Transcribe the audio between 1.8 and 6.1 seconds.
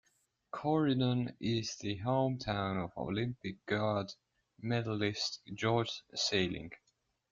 hometown of Olympic gold medalist George